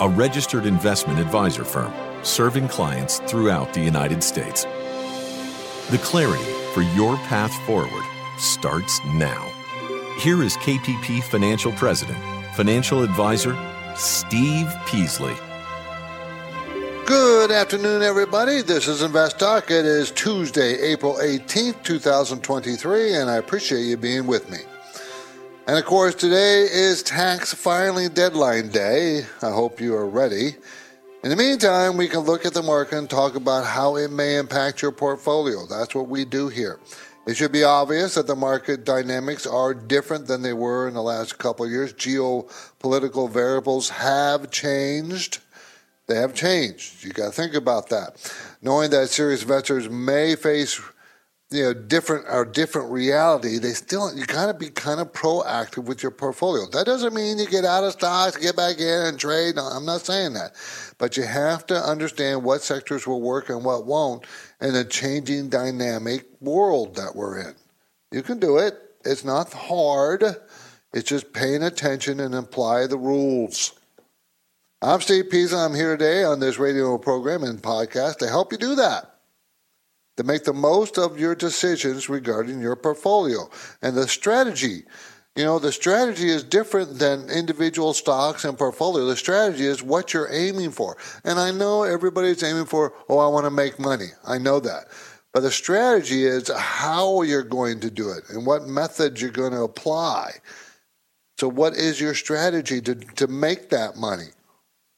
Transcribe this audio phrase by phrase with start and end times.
[0.00, 4.64] a registered investment advisor firm serving clients throughout the United States.
[5.90, 8.04] The clarity for your path forward
[8.38, 9.50] starts now.
[10.18, 12.18] Here is KPP Financial President,
[12.54, 13.56] Financial Advisor
[13.94, 15.34] Steve Peasley.
[17.06, 18.62] Good afternoon, everybody.
[18.62, 19.70] This is Invest Talk.
[19.70, 24.58] It is Tuesday, April 18th, 2023, and I appreciate you being with me.
[25.66, 29.24] And of course, today is tax filing deadline day.
[29.40, 30.56] I hope you are ready.
[31.22, 34.36] In the meantime, we can look at the market and talk about how it may
[34.36, 35.64] impact your portfolio.
[35.66, 36.80] That's what we do here.
[37.26, 41.02] It should be obvious that the market dynamics are different than they were in the
[41.02, 41.94] last couple of years.
[41.94, 45.38] Geopolitical variables have changed
[46.06, 47.02] they have changed.
[47.02, 48.32] You got to think about that.
[48.60, 50.80] Knowing that serious investors may face
[51.54, 55.84] you know different or different reality, they still you got to be kind of proactive
[55.84, 56.66] with your portfolio.
[56.70, 59.56] That doesn't mean you get out of stocks, get back in and trade.
[59.56, 60.52] No, I'm not saying that,
[60.98, 64.26] but you have to understand what sectors will work and what won't
[64.60, 67.54] in a changing dynamic world that we're in.
[68.10, 68.74] You can do it.
[69.04, 70.24] It's not hard.
[70.92, 73.72] It's just paying attention and apply the rules.
[74.80, 75.58] I'm Steve Peasley.
[75.58, 79.13] I'm here today on this radio program and podcast to help you do that,
[80.16, 83.48] to make the most of your decisions regarding your portfolio
[83.82, 84.84] and the strategy.
[85.36, 89.04] You know, the strategy is different than individual stocks and portfolio.
[89.06, 90.96] The strategy is what you're aiming for.
[91.24, 94.08] And I know everybody's aiming for, oh, I want to make money.
[94.24, 94.84] I know that.
[95.32, 99.52] But the strategy is how you're going to do it and what methods you're going
[99.52, 100.34] to apply.
[101.38, 104.28] So, what is your strategy to, to make that money?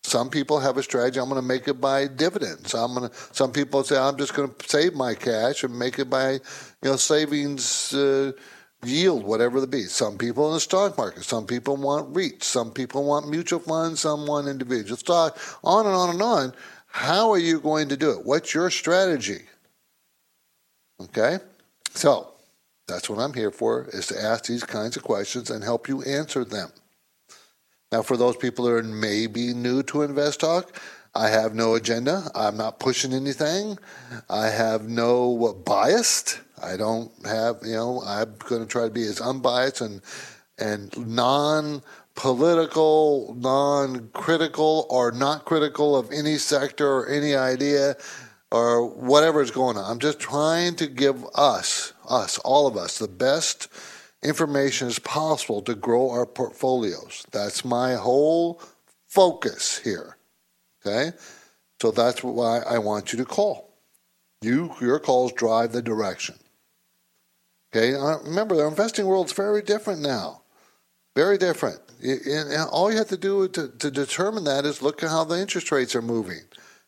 [0.07, 1.19] Some people have a strategy.
[1.19, 2.75] I'm going to make it by dividends.
[2.75, 3.17] I'm going to.
[3.33, 6.41] Some people say I'm just going to save my cash and make it by, you
[6.85, 8.31] know, savings uh,
[8.85, 9.83] yield, whatever it be.
[9.83, 11.25] Some people in the stock market.
[11.25, 12.45] Some people want REITs.
[12.45, 13.99] Some people want mutual funds.
[13.99, 15.37] Some want individual stock.
[15.65, 16.55] On and on and on.
[16.87, 18.25] How are you going to do it?
[18.25, 19.43] What's your strategy?
[21.01, 21.41] Okay,
[21.91, 22.33] so
[22.87, 26.03] that's what I'm here for: is to ask these kinds of questions and help you
[26.03, 26.71] answer them.
[27.93, 30.77] Now, for those people that are maybe new to Invest Talk,
[31.15, 32.25] I have no agenda.
[32.35, 33.79] I'm not pushing anything.
[34.29, 36.41] I have no bias.
[36.63, 40.03] I don't have, you know, I'm going to try to be as unbiased and
[40.59, 41.83] and non
[42.15, 47.97] political, non critical, or not critical of any sector or any idea
[48.51, 49.91] or whatever is going on.
[49.91, 53.69] I'm just trying to give us, us, all of us, the best
[54.23, 57.25] information as possible to grow our portfolios.
[57.31, 58.61] That's my whole
[59.07, 60.17] focus here.
[60.85, 61.17] Okay?
[61.81, 63.75] So that's why I want you to call.
[64.43, 66.37] You, your calls drive the direction.
[67.75, 67.95] Okay?
[67.95, 70.43] Uh, remember, the investing world is very different now.
[71.15, 71.81] Very different.
[72.03, 75.41] And all you have to do to, to determine that is look at how the
[75.41, 76.43] interest rates are moving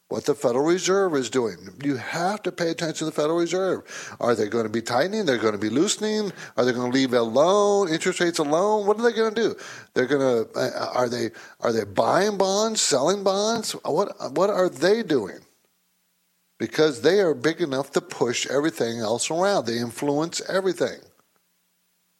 [0.08, 1.56] what the Federal Reserve is doing.
[1.84, 4.16] You have to pay attention to the Federal Reserve.
[4.20, 5.26] Are they going to be tightening?
[5.26, 6.32] They're going to be loosening?
[6.56, 7.90] Are they going to leave alone?
[7.90, 8.86] Interest rates alone?
[8.86, 9.56] What are they going to do?
[9.92, 11.30] They're going to uh, are they
[11.60, 13.72] are they buying bonds, selling bonds?
[13.84, 15.40] What what are they doing?
[16.58, 19.66] Because they are big enough to push everything else around.
[19.66, 20.98] They influence everything.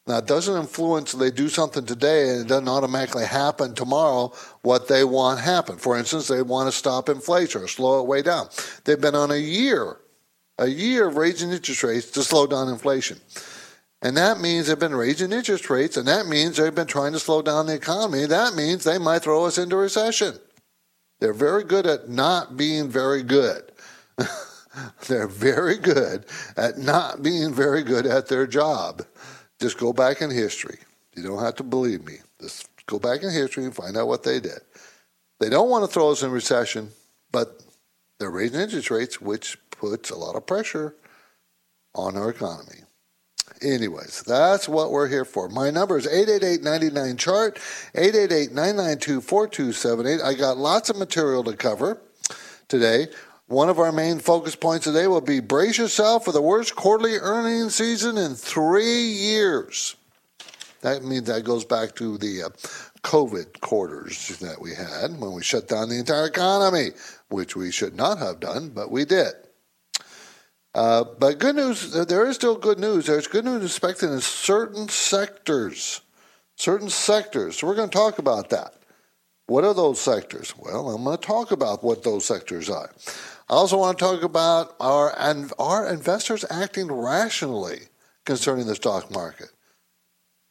[0.09, 4.33] Now, it doesn't influence, they do something today and it doesn't automatically happen tomorrow
[4.63, 5.77] what they want happen.
[5.77, 8.49] For instance, they want to stop inflation or slow it way down.
[8.85, 9.99] They've been on a year,
[10.59, 13.21] a year of raising interest rates to slow down inflation.
[14.01, 17.19] And that means they've been raising interest rates, and that means they've been trying to
[17.19, 18.25] slow down the economy.
[18.25, 20.39] That means they might throw us into recession.
[21.21, 23.73] They're very good at not being very good.
[25.09, 26.27] They're very good
[26.57, 29.03] at not being very good at their job.
[29.61, 30.79] Just go back in history.
[31.17, 32.19] You don't have to believe me.
[32.41, 34.61] Just go back in history and find out what they did.
[35.41, 36.91] They don't want to throw us in recession,
[37.33, 37.63] but
[38.19, 40.95] they're raising interest rates, which puts a lot of pressure
[41.95, 42.81] on our economy.
[43.63, 45.49] Anyways, that's what we're here for.
[45.49, 47.57] My number is 888-99-CHART,
[47.95, 50.23] 888-992-4278.
[50.23, 51.99] I got lots of material to cover
[52.69, 53.09] today.
[53.49, 57.17] One of our main focus points today will be brace yourself for the worst quarterly
[57.17, 59.97] earnings season in three years.
[60.83, 62.49] That means that goes back to the uh,
[63.03, 66.91] COVID quarters that we had when we shut down the entire economy,
[67.31, 69.33] which we should not have done, but we did.
[70.75, 73.07] Uh, but good news, there is still good news.
[73.07, 76.03] There's good news expected in certain sectors.
[76.57, 77.57] Certain sectors.
[77.57, 78.75] So we're going to talk about that.
[79.47, 80.55] What are those sectors?
[80.59, 82.91] Well, I'm going to talk about what those sectors are.
[83.51, 87.81] I also want to talk about our, and our investors acting rationally
[88.27, 89.49] concerning the stock market.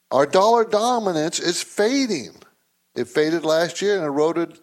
[0.10, 2.36] Our dollar dominance is fading.
[2.96, 4.58] It faded last year and eroded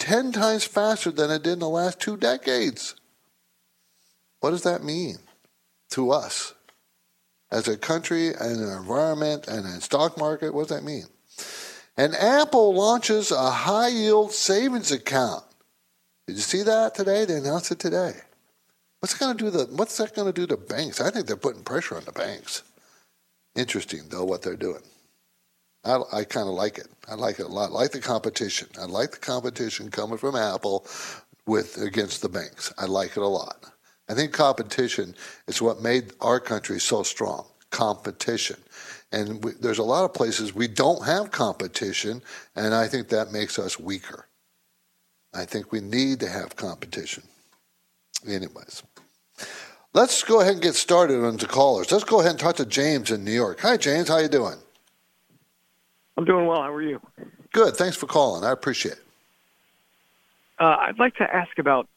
[0.00, 2.96] 10 times faster than it did in the last two decades.
[4.40, 5.18] What does that mean
[5.90, 6.54] to us
[7.50, 10.52] as a country and an environment and a stock market?
[10.52, 11.04] What does that mean?
[11.96, 15.44] And Apple launches a high yield savings account.
[16.28, 17.24] Did you see that today?
[17.24, 18.12] They announced it today.
[19.00, 21.00] What's going to do the What's that going to do to banks?
[21.00, 22.64] I think they're putting pressure on the banks.
[23.54, 24.82] Interesting, though, what they're doing.
[25.86, 26.88] I, I kind of like it.
[27.08, 27.70] I like it a lot.
[27.70, 28.68] I like the competition.
[28.78, 30.86] I like the competition coming from Apple
[31.46, 32.74] with against the banks.
[32.76, 33.64] I like it a lot.
[34.10, 35.14] I think competition
[35.46, 37.46] is what made our country so strong.
[37.70, 38.56] Competition.
[39.12, 42.20] And we, there's a lot of places we don't have competition,
[42.54, 44.27] and I think that makes us weaker.
[45.38, 47.22] I think we need to have competition.
[48.26, 48.82] Anyways,
[49.94, 51.92] let's go ahead and get started on the callers.
[51.92, 53.60] Let's go ahead and talk to James in New York.
[53.60, 54.08] Hi, James.
[54.08, 54.56] How you doing?
[56.16, 56.60] I'm doing well.
[56.60, 57.00] How are you?
[57.52, 57.76] Good.
[57.76, 58.42] Thanks for calling.
[58.44, 59.04] I appreciate it.
[60.58, 61.88] Uh, I'd like to ask about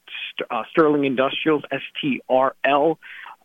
[0.51, 2.97] uh, Sterling Industrials, STRL.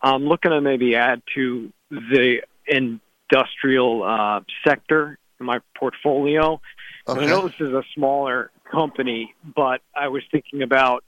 [0.03, 6.61] I'm looking to maybe add to the industrial uh, sector in my portfolio.
[7.09, 7.23] Okay.
[7.23, 11.05] I know this is a smaller company, but I was thinking about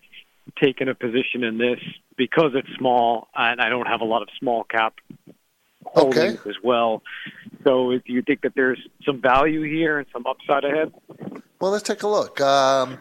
[0.61, 1.79] taking a position in this
[2.17, 4.95] because it's small and I don't have a lot of small cap
[5.85, 6.51] holdings okay.
[6.51, 7.03] as well.
[7.65, 10.93] So, do you think that there's some value here and some upside ahead?
[11.61, 12.41] Well, let's take a look.
[12.41, 12.99] Um,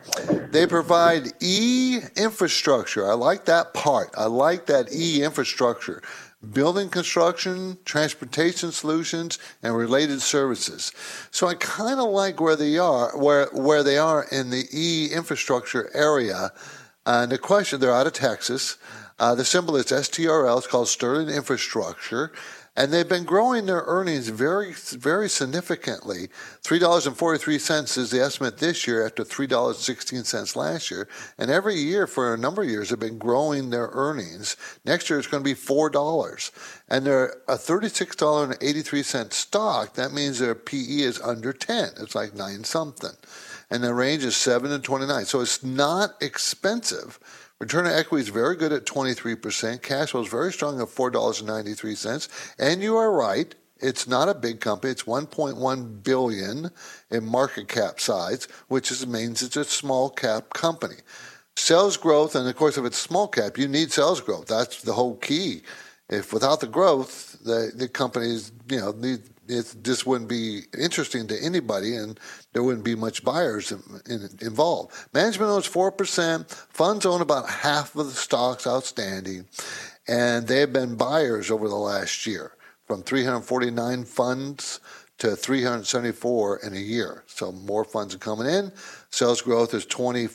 [0.51, 3.09] they provide e infrastructure.
[3.09, 4.09] I like that part.
[4.17, 6.01] I like that e infrastructure.
[6.53, 10.91] Building construction, transportation solutions, and related services.
[11.31, 15.09] So I kind of like where they are, where where they are in the e
[15.11, 16.51] infrastructure area.
[17.05, 18.77] And the question, they're out of Texas.
[19.19, 20.57] Uh, the symbol is STRL.
[20.57, 22.31] It's called Sterling Infrastructure
[22.77, 26.29] and they've been growing their earnings very, very significantly.
[26.61, 30.55] Three dollars and forty-three cents is the estimate this year, after three dollars sixteen cents
[30.55, 31.09] last year.
[31.39, 34.55] And every year for a number of years, they've been growing their earnings.
[34.85, 36.51] Next year, it's going to be four dollars,
[36.87, 39.95] and they're a thirty-six dollar and eighty-three cent stock.
[39.95, 41.89] That means their PE is under ten.
[41.99, 43.17] It's like nine something,
[43.71, 45.25] and the range is seven to twenty-nine.
[45.25, 47.19] So it's not expensive
[47.59, 49.81] Return on equity is very good at 23%.
[49.81, 52.53] Cash flow is very strong at $4.93.
[52.59, 53.55] And you are right.
[53.79, 54.91] It's not a big company.
[54.91, 56.69] It's 1.1 billion
[57.09, 60.97] in market cap size, which is, means it's a small cap company.
[61.55, 64.45] Sales growth, and of course, if it's small cap, you need sales growth.
[64.45, 65.63] That's the whole key.
[66.09, 71.27] If without the growth, the the companies, you know, need it just wouldn't be interesting
[71.27, 72.19] to anybody, and
[72.53, 74.93] there wouldn't be much buyers in, in, involved.
[75.13, 76.49] Management owns four percent.
[76.49, 79.45] Funds own about half of the stocks outstanding,
[80.07, 82.53] and they have been buyers over the last year,
[82.85, 84.79] from 349 funds
[85.19, 87.23] to 374 in a year.
[87.25, 88.71] So more funds are coming in.
[89.09, 90.27] Sales growth is 20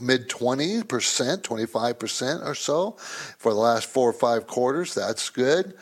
[0.00, 2.92] mid 20 percent, 25 percent or so
[3.38, 4.94] for the last four or five quarters.
[4.94, 5.74] That's good.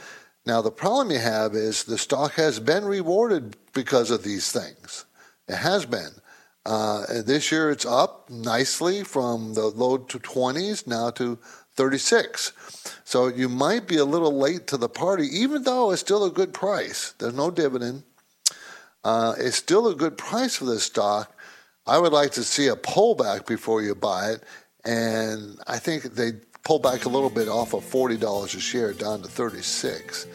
[0.46, 5.06] Now, the problem you have is the stock has been rewarded because of these things.
[5.48, 6.10] It has been.
[6.66, 11.38] Uh, this year it's up nicely from the low to 20s now to
[11.76, 12.52] 36.
[13.04, 16.30] So you might be a little late to the party, even though it's still a
[16.30, 17.14] good price.
[17.18, 18.04] There's no dividend.
[19.02, 21.34] Uh, it's still a good price for this stock.
[21.86, 24.42] I would like to see a pullback before you buy it.
[24.84, 26.32] And I think they
[26.64, 30.26] pull back a little bit off of $40 a share down to 36.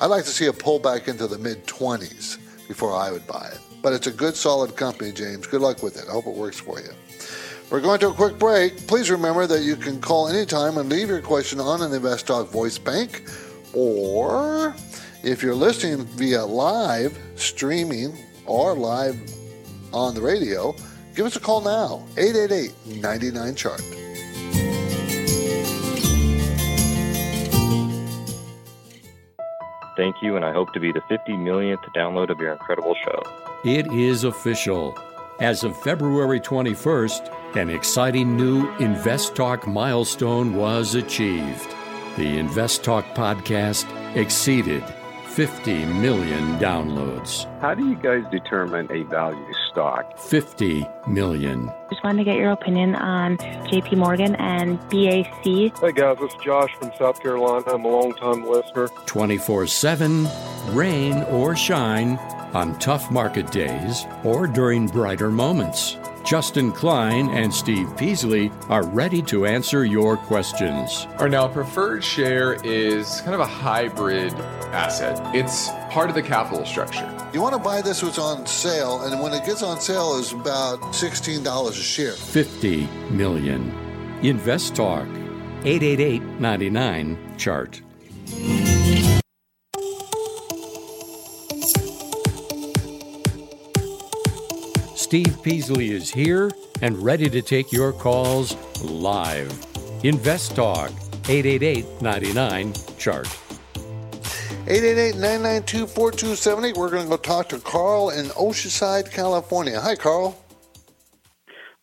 [0.00, 3.58] I'd like to see a pullback into the mid 20s before I would buy it.
[3.82, 5.46] But it's a good, solid company, James.
[5.48, 6.04] Good luck with it.
[6.08, 6.90] I hope it works for you.
[7.68, 8.86] We're going to a quick break.
[8.86, 12.78] Please remember that you can call anytime and leave your question on an InvestTalk voice
[12.78, 13.28] bank.
[13.74, 14.76] Or
[15.24, 19.20] if you're listening via live streaming or live
[19.92, 20.76] on the radio,
[21.16, 24.01] give us a call now 888 99 Chart.
[29.96, 33.22] Thank you, and I hope to be the 50 millionth download of your incredible show.
[33.64, 34.98] It is official.
[35.40, 41.74] As of February 21st, an exciting new Invest Talk milestone was achieved.
[42.16, 44.84] The Invest Talk podcast exceeded
[45.34, 47.46] 50 million downloads.
[47.60, 50.18] How do you guys determine a value stock.
[50.18, 51.70] 50 million.
[51.88, 55.44] Just wanted to get your opinion on JP Morgan and BAC.
[55.44, 57.64] Hey guys, it's Josh from South Carolina.
[57.66, 58.88] I'm a long-time listener.
[59.06, 60.28] 24 7,
[60.70, 62.18] rain or shine,
[62.52, 65.96] on tough market days or during brighter moments.
[66.24, 71.06] Justin Klein and Steve Peasley are ready to answer your questions.
[71.18, 74.32] Our now, preferred share is kind of a hybrid
[74.72, 75.20] asset.
[75.34, 77.08] It's part of the capital structure.
[77.34, 80.32] You want to buy this what's on sale, and when it gets on sale, is
[80.32, 82.12] about $16 a share.
[82.12, 83.72] 50 million.
[84.22, 85.06] Invest Talk.
[85.64, 87.80] 888 99 chart.
[95.12, 96.50] Steve Peasley is here
[96.80, 99.52] and ready to take your calls live.
[100.04, 100.90] Invest Talk
[101.28, 103.26] 888 99 chart.
[104.64, 106.78] 888-992-4278.
[106.78, 109.78] We're going to go talk to Carl in Oceanside, California.
[109.78, 110.42] Hi, Carl.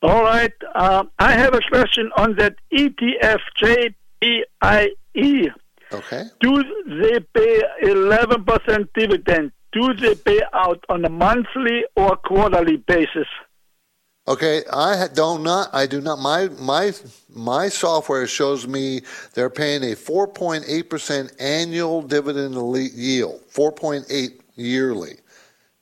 [0.02, 0.52] All right.
[0.74, 5.54] Uh, I have a question on that ETF JPIE.
[5.94, 6.24] Okay.
[6.40, 6.64] Do
[7.00, 9.52] they pay 11% dividend?
[9.72, 13.28] Do they pay out on a monthly or quarterly basis?
[14.28, 15.70] Okay, I don't not.
[15.74, 16.20] I do not.
[16.20, 16.94] My my
[17.30, 19.02] my software shows me
[19.34, 22.54] they're paying a 4.8 percent annual dividend
[22.94, 25.16] yield, 4.8 yearly.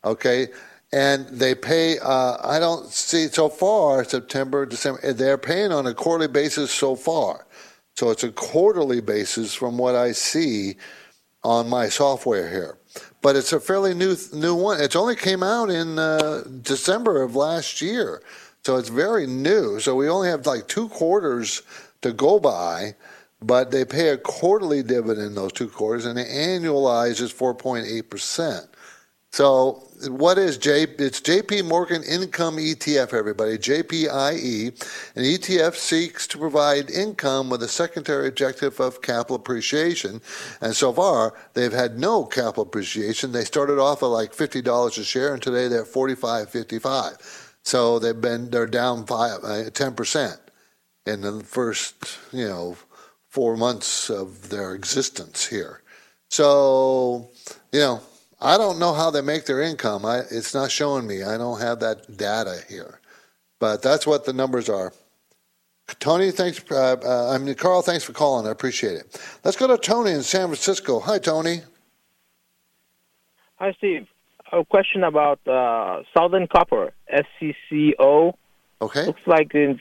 [0.05, 0.47] Okay,
[0.93, 1.99] and they pay.
[1.99, 5.13] Uh, I don't see so far September, December.
[5.13, 7.47] They're paying on a quarterly basis so far.
[7.97, 10.77] So it's a quarterly basis from what I see
[11.43, 12.77] on my software here
[13.27, 14.79] but it's a fairly new new one.
[14.79, 18.21] It's only came out in uh, December of last year,
[18.63, 19.81] so it's very new.
[19.81, 21.61] So we only have like two quarters
[22.03, 22.95] to go by,
[23.41, 27.85] but they pay a quarterly dividend those two quarters, and the annualized is four point
[27.85, 28.65] eight percent.
[29.33, 30.83] So what is J?
[30.83, 31.63] It's J.P.
[31.63, 33.13] Morgan Income ETF.
[33.13, 34.67] Everybody, JPIE.
[35.15, 40.21] An ETF seeks to provide income with a secondary objective of capital appreciation.
[40.61, 43.31] And so far, they've had no capital appreciation.
[43.31, 47.55] They started off at like fifty dollars a share, and today they're forty-five, fifty-five.
[47.63, 50.39] So they've been they're down five, uh, ten percent
[51.05, 52.77] in the first you know
[53.29, 55.81] four months of their existence here.
[56.29, 57.29] So
[57.71, 58.01] you know
[58.39, 60.05] I don't know how they make their income.
[60.05, 61.23] I, it's not showing me.
[61.23, 62.99] I don't have that data here,
[63.59, 64.93] but that's what the numbers are.
[65.99, 66.63] Tony, thanks.
[66.69, 68.45] Uh, uh, I mean, Carl, thanks for calling.
[68.45, 69.21] I appreciate it.
[69.43, 70.99] Let's go to Tony in San Francisco.
[70.99, 71.61] Hi, Tony.
[73.55, 74.07] Hi, Steve.
[74.51, 78.33] A question about uh, Southern Copper, SCCO.
[78.81, 79.05] Okay.
[79.05, 79.79] Looks like it's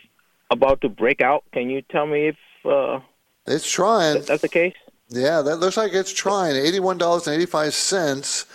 [0.51, 1.45] about to break out.
[1.53, 3.01] Can you tell me if uh,
[3.47, 4.23] it's trying?
[4.23, 4.75] that's the case?
[5.09, 6.57] Yeah, that looks like it's trying.
[6.57, 8.47] Eighty-one dollars and eighty-five cents,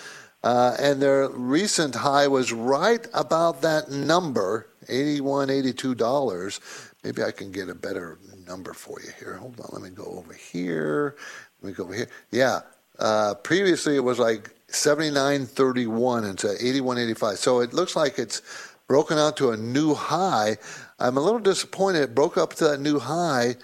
[0.44, 6.60] uh, and their recent high was right about that number, eighty-one, eighty-two dollars.
[7.04, 9.36] Maybe I can get a better number for you here.
[9.36, 11.16] Hold on, let me go over here.
[11.62, 12.10] Let me go over here.
[12.32, 12.60] Yeah,
[13.00, 17.38] uh, previously it was like seventy-nine thirty-one, and it's eighty-one eighty-five.
[17.38, 18.42] So it looks like it's
[18.88, 20.58] broken out to a new high.
[21.00, 22.02] I'm a little disappointed.
[22.02, 23.56] It broke up to that new high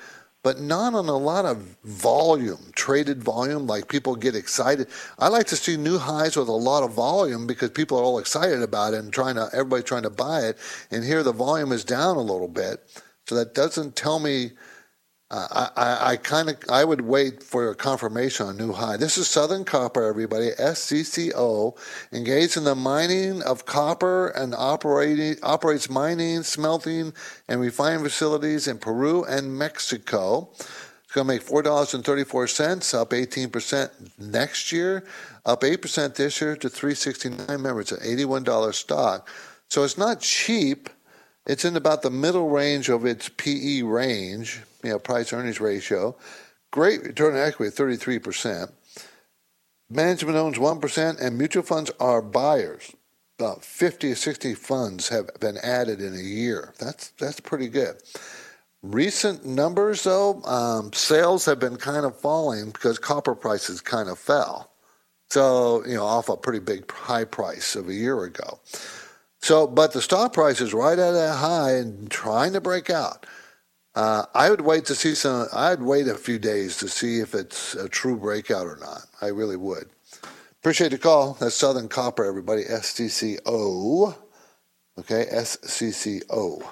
[0.48, 4.88] but not on a lot of volume, traded volume, like people get excited.
[5.20, 8.18] I like to see new highs with a lot of volume because people are all
[8.18, 10.58] excited about it and trying to everybody trying to buy it.
[10.90, 12.82] And here the volume is down a little bit.
[13.26, 14.52] So that doesn't tell me
[15.30, 18.96] Uh, I, I, I kind of I would wait for a confirmation on new high.
[18.96, 20.52] This is Southern Copper, everybody.
[20.52, 21.78] SCCO
[22.14, 27.14] engaged in the mining of copper and operating operates mining, smelting,
[27.50, 30.50] and refining facilities in Peru and Mexico.
[30.54, 35.04] It's going to make four dollars and thirty four cents, up eighteen percent next year,
[35.46, 37.48] up eight percent this year to three sixty nine.
[37.50, 39.28] Remember, it's an eighty one dollar stock,
[39.68, 40.90] so it's not cheap.
[41.46, 46.16] It's in about the middle range of its PE range you know, price earnings ratio.
[46.72, 48.72] Great return on equity, 33%.
[49.90, 52.94] Management owns 1%, and mutual funds are buyers.
[53.40, 56.74] About 50 or 60 funds have been added in a year.
[56.80, 57.98] That's, that's pretty good.
[58.82, 64.20] Recent numbers, though, um, sales have been kind of falling because copper prices kind of
[64.20, 64.72] fell.
[65.30, 68.60] So, you know, off a pretty big high price of a year ago.
[69.42, 73.26] So, but the stock price is right at that high and trying to break out.
[73.98, 75.48] Uh, I would wait to see some.
[75.52, 79.08] I'd wait a few days to see if it's a true breakout or not.
[79.24, 79.90] I really would.
[80.62, 81.34] Appreciate the call.
[81.40, 82.64] That's Southern Copper, everybody.
[82.64, 84.16] SCCO.
[85.00, 86.64] Okay, SCCO.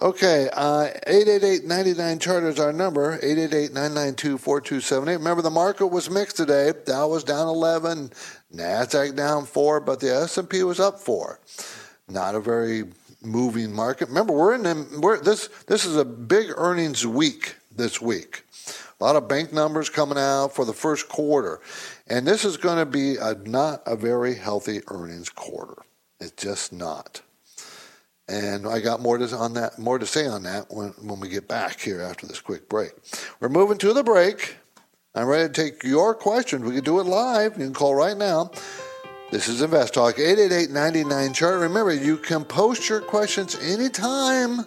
[0.00, 5.06] Okay, uh, 888-99 chart is our number, 888-992-4278.
[5.06, 6.72] Remember, the market was mixed today.
[6.86, 8.12] Dow was down 11,
[8.54, 11.40] NASDAQ down 4, but the S&P was up 4.
[12.08, 12.84] not a very
[13.22, 14.08] moving market.
[14.08, 15.48] Remember, we're in we're, this.
[15.66, 18.44] This is a big earnings week this week.
[19.00, 21.60] A lot of bank numbers coming out for the first quarter,
[22.08, 25.82] and this is going to be a, not a very healthy earnings quarter.
[26.20, 27.22] It's just not.
[28.28, 31.28] And I got more to on that, more to say on that when when we
[31.28, 32.92] get back here after this quick break.
[33.40, 34.56] We're moving to the break.
[35.14, 36.62] I'm ready to take your questions.
[36.62, 37.58] We can do it live.
[37.58, 38.52] You can call right now.
[39.30, 41.60] This is Invest Talk, 888-99 chart.
[41.60, 44.66] Remember, you can post your questions anytime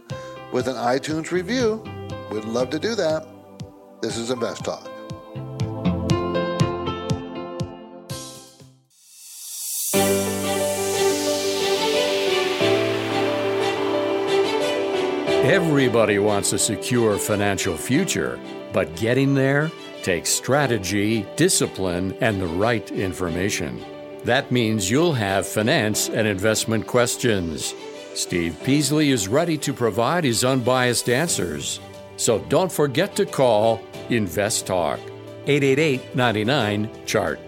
[0.54, 1.84] with an iTunes review.
[2.32, 3.28] We'd love to do that.
[4.02, 4.90] This is Invest Talk.
[15.44, 18.40] Everybody wants a secure financial future,
[18.72, 19.70] but getting there
[20.04, 23.84] takes strategy, discipline, and the right information.
[24.26, 27.74] That means you'll have finance and investment questions.
[28.14, 31.82] Steve Peasley is ready to provide his unbiased answers.
[32.16, 35.00] So don't forget to call Invest Talk
[35.48, 37.40] 888 99 Chart.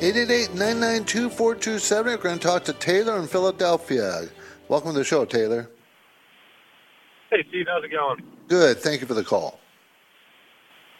[0.00, 2.16] 888 992 4270.
[2.16, 4.28] We're going to talk to Taylor in Philadelphia.
[4.68, 5.68] Welcome to the show, Taylor.
[7.30, 8.22] Hey, Steve, how's it going?
[8.48, 8.78] Good.
[8.78, 9.60] Thank you for the call.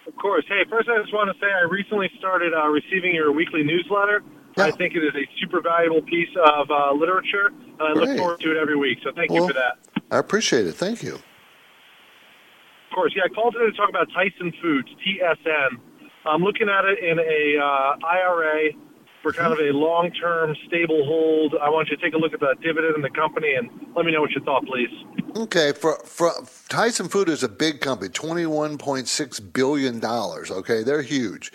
[0.06, 0.44] Of course.
[0.48, 4.22] Hey, first I just want to say I recently started uh, receiving your weekly newsletter.
[4.60, 4.72] Yeah.
[4.72, 8.40] I think it is a super valuable piece of uh, literature, and I look forward
[8.40, 8.98] to it every week.
[9.02, 9.78] So thank Well- you for that.
[10.10, 10.74] I appreciate it.
[10.74, 11.14] Thank you.
[11.14, 13.22] Of course, yeah.
[13.24, 15.78] I called today to talk about Tyson Foods, TSN.
[16.26, 18.70] I'm looking at it in a uh, IRA
[19.22, 21.54] for kind of a long-term stable hold.
[21.62, 24.04] I want you to take a look at the dividend in the company and let
[24.04, 24.90] me know what you thought, please.
[25.36, 26.32] Okay, for, for
[26.68, 30.50] Tyson Food is a big company, twenty-one point six billion dollars.
[30.50, 31.52] Okay, they're huge.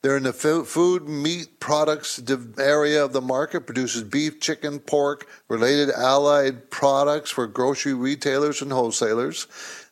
[0.00, 2.22] They're in the food, meat products
[2.58, 3.66] area of the market.
[3.66, 9.48] Produces beef, chicken, pork, related allied products for grocery retailers and wholesalers.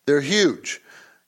[0.06, 0.80] They're huge,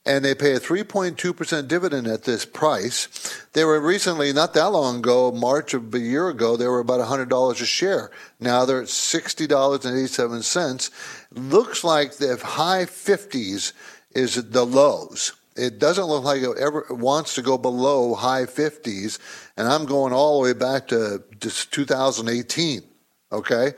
[0.06, 3.08] and they pay a three point two percent dividend at this price.
[3.52, 7.06] They were recently, not that long ago, March of a year ago, they were about
[7.06, 8.12] hundred dollars a share.
[8.38, 10.92] Now they're at sixty dollars and eighty-seven cents.
[11.32, 13.72] Looks like the high fifties
[14.12, 15.32] is the lows.
[15.58, 19.18] It doesn't look like it ever wants to go below high 50s,
[19.56, 22.82] and I'm going all the way back to just 2018.
[23.30, 23.72] Okay,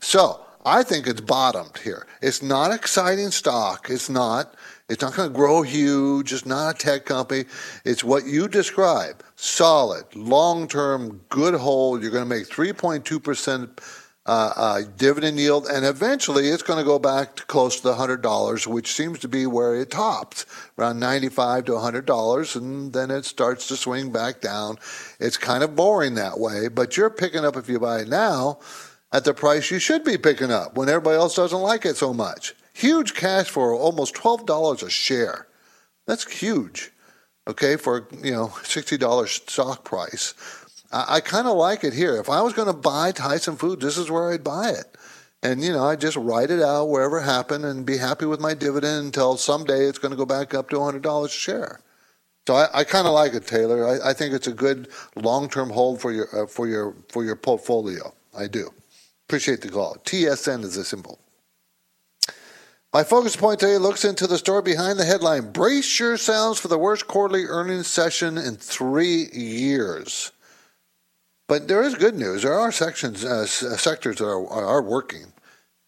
[0.00, 2.06] so I think it's bottomed here.
[2.20, 3.88] It's not exciting stock.
[3.88, 4.54] It's not.
[4.90, 6.32] It's not going to grow huge.
[6.32, 7.44] It's not a tech company.
[7.84, 12.02] It's what you describe: solid, long-term, good hold.
[12.02, 13.80] You're going to make 3.2 percent
[14.26, 17.94] uh, uh, dividend yield, and eventually it's going to go back to close to the
[17.94, 20.44] hundred dollars, which seems to be where it topped,
[20.78, 24.76] around ninety-five to hundred dollars, and then it starts to swing back down.
[25.18, 28.58] It's kind of boring that way, but you're picking up if you buy it now
[29.12, 32.12] at the price you should be picking up when everybody else doesn't like it so
[32.14, 32.54] much.
[32.72, 35.46] Huge cash for almost twelve dollars a share.
[36.06, 36.92] That's huge.
[37.48, 40.34] Okay, for you know sixty dollars stock price.
[40.92, 42.16] I, I kind of like it here.
[42.16, 44.96] If I was going to buy Tyson Foods, this is where I'd buy it.
[45.42, 48.40] And you know, I just write it out wherever it happened and be happy with
[48.40, 51.80] my dividend until someday it's going to go back up to hundred dollars a share.
[52.46, 53.86] So I, I kind of like it, Taylor.
[53.86, 57.36] I, I think it's a good long-term hold for your uh, for your for your
[57.36, 58.12] portfolio.
[58.36, 58.70] I do.
[59.28, 59.96] Appreciate the call.
[60.04, 61.18] TSN is a symbol.
[62.92, 65.52] My focus point today looks into the story behind the headline.
[65.52, 70.32] Brace yourselves for the worst quarterly earnings session in three years.
[71.50, 72.42] But there is good news.
[72.42, 75.32] There are sections, uh, uh, sectors that are, are working.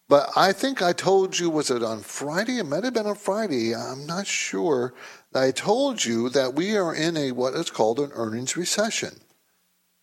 [0.09, 2.57] But I think I told you, was it on Friday?
[2.57, 3.73] It might have been on Friday.
[3.73, 4.93] I'm not sure.
[5.33, 9.21] I told you that we are in a what is called an earnings recession.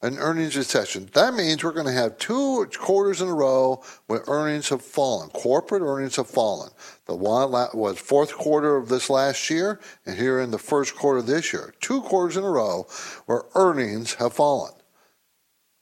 [0.01, 1.11] An earnings recession.
[1.13, 5.29] That means we're going to have two quarters in a row where earnings have fallen.
[5.29, 6.71] Corporate earnings have fallen.
[7.05, 11.19] The one was fourth quarter of this last year, and here in the first quarter
[11.19, 11.75] of this year.
[11.83, 12.87] Two quarters in a row
[13.27, 14.73] where earnings have fallen.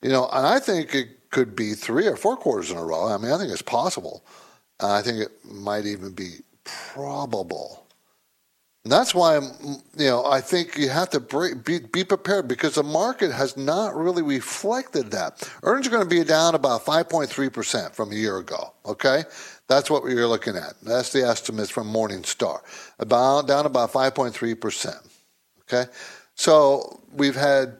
[0.02, 3.08] You know, and I think it could be three or four quarters in a row.
[3.08, 4.24] I mean, I think it's possible.
[4.80, 7.84] Uh, I think it might even be probable.
[8.84, 9.50] And that's why I'm,
[9.96, 13.56] you know, I think you have to break, be, be prepared because the market has
[13.56, 15.46] not really reflected that.
[15.62, 19.24] Earnings are going to be down about 5.3% from a year ago, okay?
[19.66, 20.74] That's what we're looking at.
[20.80, 22.60] That's the estimates from Morningstar.
[22.98, 24.94] About down about 5.3%,
[25.62, 25.90] okay?
[26.34, 27.76] So we've had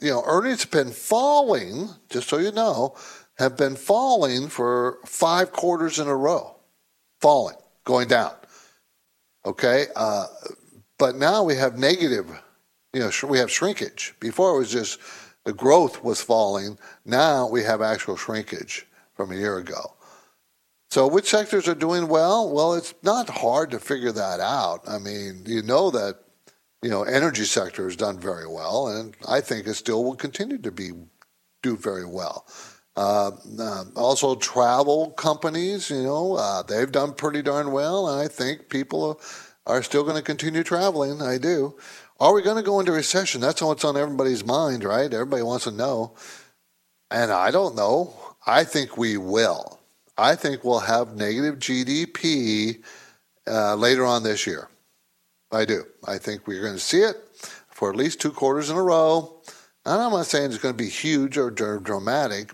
[0.00, 2.94] you know, earnings have been falling, just so you know,
[3.38, 6.56] have been falling for five quarters in a row.
[7.20, 8.32] Falling, going down.
[9.44, 9.86] Okay?
[9.94, 10.26] Uh,
[10.98, 12.26] but now we have negative,
[12.92, 14.14] you know, sh- we have shrinkage.
[14.20, 14.98] Before it was just
[15.44, 16.78] the growth was falling.
[17.04, 19.94] Now we have actual shrinkage from a year ago.
[20.90, 22.50] So, which sectors are doing well?
[22.50, 24.88] Well, it's not hard to figure that out.
[24.88, 26.20] I mean, you know that
[26.82, 30.58] you know energy sector has done very well, and I think it still will continue
[30.58, 30.92] to be
[31.62, 32.46] do very well.
[32.96, 38.28] Uh, uh, also, travel companies, you know, uh, they've done pretty darn well, and I
[38.28, 39.20] think people
[39.66, 41.20] are still going to continue traveling.
[41.20, 41.76] I do.
[42.18, 43.42] Are we going to go into recession?
[43.42, 45.12] That's what's on everybody's mind, right?
[45.12, 46.14] Everybody wants to know.
[47.10, 48.14] And I don't know.
[48.46, 49.78] I think we will.
[50.16, 52.82] I think we'll have negative GDP
[53.46, 54.68] uh, later on this year.
[55.50, 55.84] I do.
[56.06, 57.16] I think we're going to see it
[57.70, 59.40] for at least two quarters in a row.
[59.84, 62.52] And I'm not saying it's going to be huge or dramatic,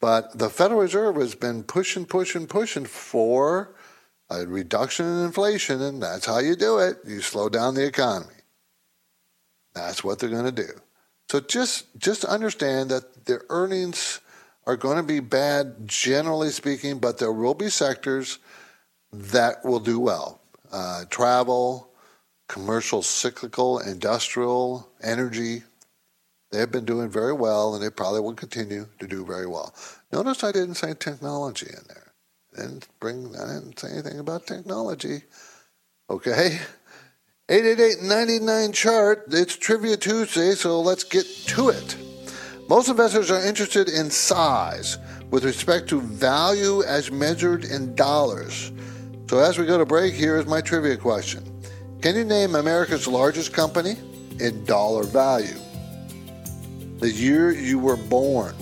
[0.00, 3.74] but the Federal Reserve has been pushing, pushing, pushing for
[4.28, 6.98] a reduction in inflation, and that's how you do it.
[7.06, 8.34] You slow down the economy.
[9.74, 10.72] That's what they're going to do.
[11.30, 14.20] So just just understand that the earnings
[14.66, 18.38] are going to be bad, generally speaking, but there will be sectors
[19.12, 20.40] that will do well.
[20.72, 21.90] Uh, travel,
[22.48, 25.62] commercial, cyclical, industrial, energy.
[26.50, 29.74] They've been doing very well, and they probably will continue to do very well.
[30.12, 32.12] Notice I didn't say technology in there.
[32.56, 33.34] I didn't bring.
[33.36, 35.22] I didn't say anything about technology.
[36.08, 36.60] Okay.
[37.48, 39.24] 888-99 chart.
[39.28, 41.96] It's Trivia Tuesday, so let's get to it.
[42.68, 44.98] Most investors are interested in size
[45.30, 48.72] with respect to value as measured in dollars.
[49.28, 51.44] So as we go to break, here is my trivia question.
[52.06, 53.96] Can you name America's largest company
[54.38, 55.58] in dollar value?
[57.00, 58.54] The year you were born.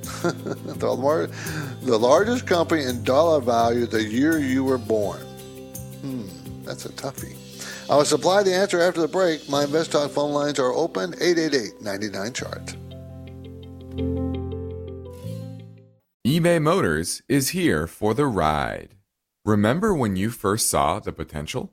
[0.22, 5.18] the, largest company in dollar value the year you were born.
[6.02, 6.28] Hmm,
[6.62, 7.34] that's a toughie.
[7.90, 9.48] I will supply the answer after the break.
[9.48, 12.76] My Invest Talk phone lines are open 888 99 chart.
[16.24, 18.94] eBay Motors is here for the ride.
[19.44, 21.72] Remember when you first saw the potential?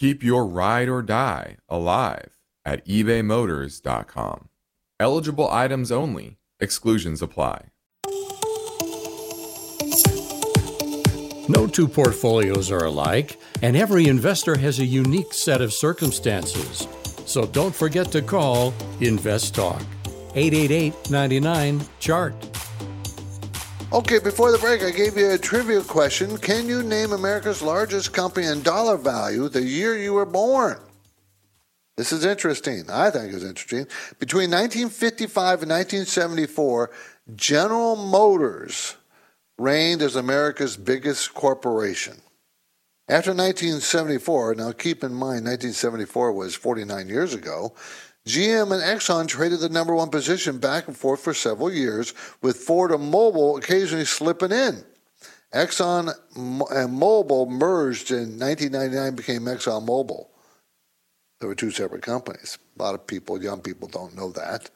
[0.00, 4.48] Keep your ride or die alive at ebaymotors.com.
[4.98, 7.66] Eligible items only, exclusions apply.
[11.50, 16.88] No two portfolios are alike, and every investor has a unique set of circumstances.
[17.26, 19.82] So don't forget to call Invest Talk
[20.34, 22.49] 888 99 Chart.
[23.92, 26.38] Okay, before the break, I gave you a trivia question.
[26.38, 30.78] Can you name America's largest company in dollar value the year you were born?
[31.96, 32.88] This is interesting.
[32.88, 33.88] I think it's interesting.
[34.20, 36.90] Between 1955 and 1974,
[37.34, 38.94] General Motors
[39.58, 42.22] reigned as America's biggest corporation.
[43.08, 47.74] After 1974, now keep in mind 1974 was 49 years ago,
[48.26, 52.58] GM and Exxon traded the number one position back and forth for several years, with
[52.58, 54.84] Ford and Mobil occasionally slipping in.
[55.54, 60.26] Exxon and Mobil merged in 1999, became Exxon Mobil.
[61.40, 62.58] There were two separate companies.
[62.78, 64.70] A lot of people, young people, don't know that.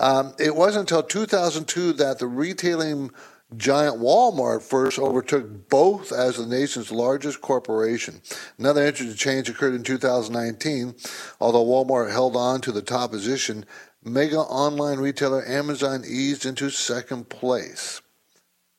[0.00, 3.12] Um, it wasn't until 2002 that the retailing
[3.56, 8.20] giant Walmart first overtook both as the nation's largest corporation.
[8.58, 10.94] Another interesting change occurred in 2019.
[11.40, 13.64] Although Walmart held on to the top position,
[14.04, 18.00] mega online retailer Amazon eased into second place.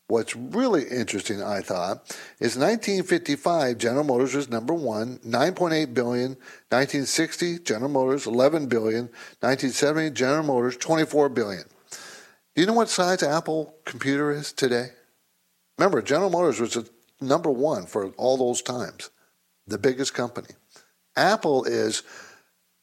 [0.07, 2.09] What's really interesting, I thought,
[2.39, 6.31] is 1955, General Motors was number one, 9.8 billion.
[6.69, 9.05] 1960, General Motors, 11 billion.
[9.39, 11.63] 1970, General Motors, 24 billion.
[12.55, 14.89] Do you know what size Apple computer is today?
[15.79, 16.87] Remember, General Motors was
[17.19, 19.09] number one for all those times,
[19.65, 20.49] the biggest company.
[21.15, 22.03] Apple is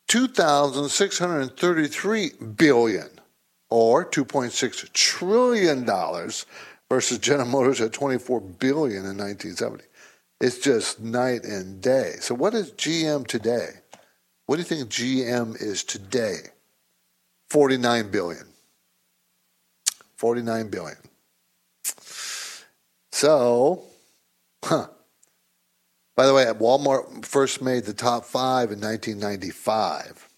[0.08, 3.08] 2,633 billion
[3.68, 6.46] or 2.6 trillion dollars
[6.88, 9.84] versus General Motors at 24 billion in 1970.
[10.40, 12.14] It's just night and day.
[12.18, 13.68] So, what is GM today?
[14.46, 16.38] What do you think GM is today?
[17.50, 18.49] 49 billion.
[20.20, 20.98] 49 billion.
[23.10, 23.84] So,
[24.62, 24.88] huh.
[26.14, 30.28] By the way, Walmart first made the top five in 1995.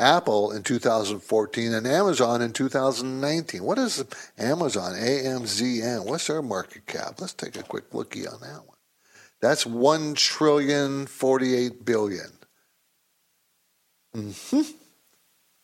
[0.00, 3.62] Apple in 2014 and Amazon in 2019.
[3.62, 4.04] What is
[4.36, 4.94] Amazon?
[4.94, 6.04] AMZN.
[6.04, 7.20] What's their market cap?
[7.20, 8.76] Let's take a quick looky on that one.
[9.40, 12.32] That's one trillion forty-eight billion.
[14.16, 14.62] Mm-hmm.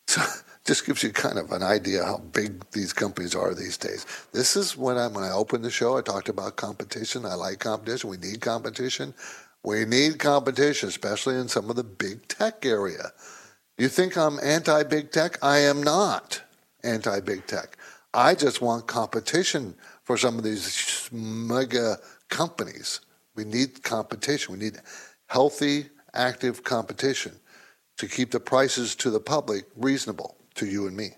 [0.07, 0.21] So
[0.65, 4.05] just gives you kind of an idea how big these companies are these days.
[4.33, 7.25] This is when I when I opened the show, I talked about competition.
[7.25, 8.09] I like competition.
[8.09, 9.13] We need competition.
[9.63, 13.11] We need competition, especially in some of the big tech area.
[13.77, 15.37] You think I'm anti big tech?
[15.43, 16.41] I am not
[16.83, 17.77] anti big tech.
[18.13, 21.97] I just want competition for some of these mega
[22.29, 23.01] companies.
[23.35, 24.53] We need competition.
[24.53, 24.79] We need
[25.27, 27.33] healthy, active competition
[27.97, 31.11] to keep the prices to the public reasonable to you and me.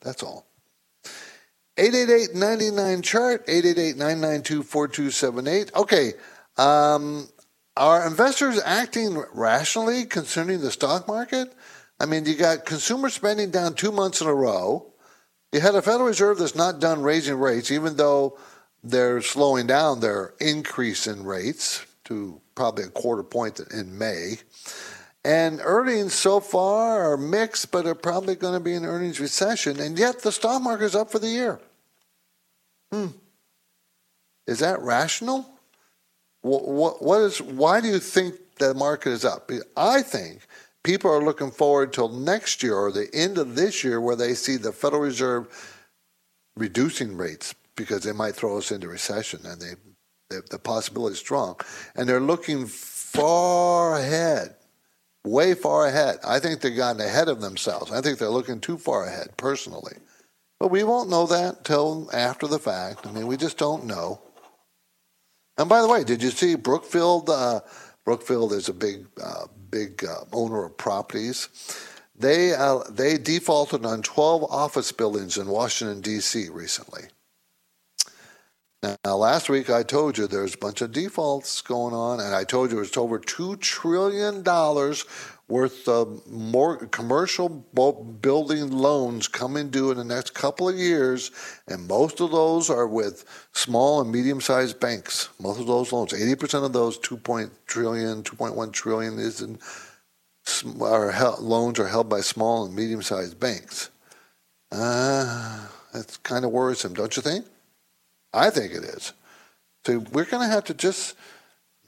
[0.00, 0.46] That's all.
[1.76, 6.14] 888-99 chart 888-992-4278 okay
[6.56, 7.28] um,
[7.76, 11.54] are investors acting rationally concerning the stock market
[12.00, 14.86] I mean, you got consumer spending down two months in a row.
[15.52, 18.38] You had a Federal Reserve that's not done raising rates, even though
[18.84, 24.38] they're slowing down their increase in rates to probably a quarter point in May.
[25.24, 29.80] And earnings so far are mixed, but are probably going to be an earnings recession.
[29.80, 31.60] And yet the stock market is up for the year.
[32.92, 33.08] Hmm.
[34.46, 35.46] Is that rational?
[36.40, 39.50] What, what is, why do you think the market is up?
[39.76, 40.46] I think
[40.82, 44.34] people are looking forward till next year or the end of this year where they
[44.34, 45.48] see the Federal Reserve
[46.56, 49.74] reducing rates because they might throw us into recession and they,
[50.30, 51.56] they the possibility is strong.
[51.94, 54.54] And they're looking far ahead,
[55.30, 56.18] way far ahead.
[56.26, 57.92] I think they've gotten ahead of themselves.
[57.92, 59.96] I think they're looking too far ahead personally.
[60.60, 63.06] But we won't know that till after the fact.
[63.06, 64.20] I mean, we just don't know.
[65.56, 67.30] And by the way, did you see Brookfield?
[67.30, 67.60] Uh,
[68.04, 71.48] Brookfield is a big uh, big uh, owner of properties.
[72.16, 76.48] They, uh, they defaulted on 12 office buildings in Washington, D.C.
[76.48, 77.04] recently.
[78.80, 82.44] Now, last week I told you there's a bunch of defaults going on, and I
[82.44, 84.44] told you it's over $2 trillion
[85.48, 91.32] worth of more commercial building loans coming due in the next couple of years,
[91.66, 95.28] and most of those are with small and medium-sized banks.
[95.40, 97.20] Most of those loans, 80% of those 2.
[97.66, 99.58] trillion, 2.1 trillion is in
[100.80, 103.90] are held, loans are held by small and medium-sized banks.
[104.70, 107.44] Uh, that's kind of worrisome, don't you think?
[108.32, 109.12] I think it is.
[109.86, 111.14] So we're going to have to just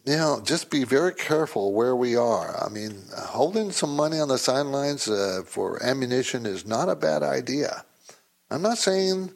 [0.07, 2.65] you know, just be very careful where we are.
[2.65, 7.23] I mean, holding some money on the sidelines uh, for ammunition is not a bad
[7.23, 7.85] idea.
[8.51, 9.33] I'm not saying,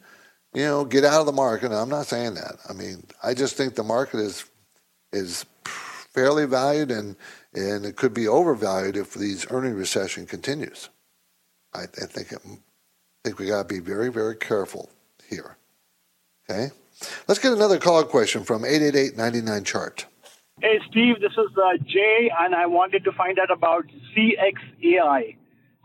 [0.54, 1.70] you know, get out of the market.
[1.70, 2.56] I'm not saying that.
[2.68, 4.44] I mean, I just think the market is
[5.12, 7.16] is fairly valued and
[7.52, 10.88] and it could be overvalued if these earning recession continues.
[11.74, 12.58] I, I think it, I
[13.22, 14.88] think we got to be very very careful
[15.28, 15.56] here.
[16.48, 16.70] Okay,
[17.28, 20.06] let's get another call question from 888 chart.
[20.60, 23.86] Hey, Steve, this is uh, Jay, and I wanted to find out about
[24.16, 25.36] CXAI.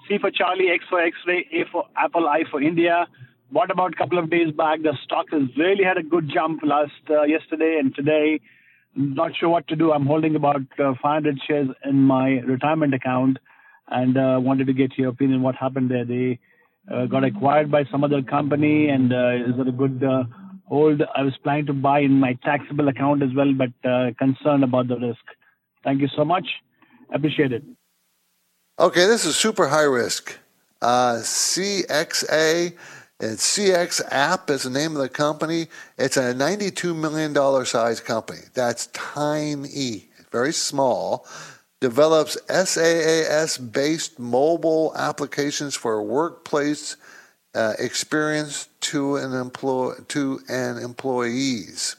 [0.08, 3.08] C for Charlie, X for X-ray, A for Apple, I for India.
[3.52, 4.82] What about a couple of days back?
[4.84, 8.42] The stock has really had a good jump last uh, yesterday and today.
[8.96, 9.92] Not sure what to do.
[9.92, 13.38] I'm holding about uh, 500 shares in my retirement account,
[13.88, 15.42] and uh, wanted to get your opinion.
[15.42, 16.06] What happened there?
[16.06, 16.40] They
[16.92, 20.04] uh, got acquired by some other company, and uh, is it a good
[20.70, 21.02] hold.
[21.16, 24.88] I was planning to buy in my taxable account as well, but uh, concerned about
[24.88, 25.24] the risk.
[25.84, 26.48] Thank you so much.
[27.14, 27.64] Appreciate it.
[28.80, 30.38] Okay, this is super high risk.
[30.82, 32.74] Uh, CXA,
[33.20, 35.68] it's CX App is the name of the company.
[35.98, 38.40] It's a $92 million size company.
[38.54, 41.28] That's tiny, very small.
[41.82, 46.96] Develops SaaS based mobile applications for workplace
[47.60, 51.98] uh, experience to an employ to an employees.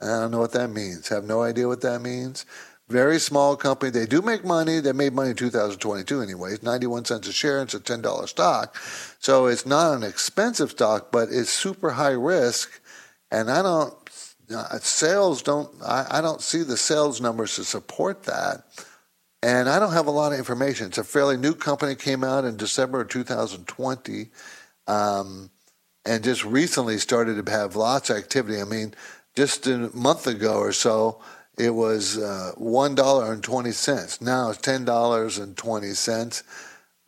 [0.00, 1.08] I don't know what that means.
[1.08, 2.46] Have no idea what that means.
[2.88, 3.90] Very small company.
[3.90, 4.80] They do make money.
[4.80, 6.62] They made money in 2022 anyways.
[6.62, 7.60] 91 cents a share.
[7.60, 8.76] It's a $10 stock.
[9.18, 12.80] So it's not an expensive stock, but it's super high risk.
[13.30, 13.94] And I don't,
[14.54, 18.64] uh, sales don't, I, I don't see the sales numbers to support that.
[19.42, 20.86] And I don't have a lot of information.
[20.86, 24.30] It's a fairly new company, came out in December of 2020,
[24.86, 25.50] um,
[26.04, 28.60] and just recently started to have lots of activity.
[28.60, 28.94] I mean,
[29.36, 31.20] just a month ago or so,
[31.58, 34.22] it was uh, $1.20.
[34.22, 36.42] Now it's $10.20.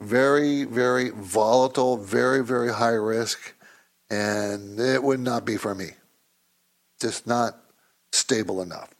[0.01, 3.55] Very, very volatile, very, very high risk,
[4.11, 5.91] and it would not be for me.
[7.01, 7.59] Just not
[8.13, 8.91] stable enough.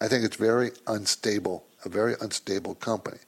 [0.00, 3.18] I think it's very unstable, a very unstable company.